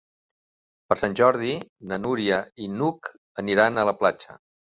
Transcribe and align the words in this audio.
Per 0.91 0.95
Sant 1.01 1.17
Jordi 1.19 1.51
na 1.91 1.99
Núria 2.07 2.41
i 2.65 2.71
n'Hug 2.79 3.11
aniran 3.45 3.79
a 3.83 3.87
la 3.93 3.97
platja. 4.03 4.41